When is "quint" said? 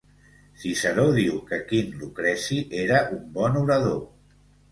1.71-1.91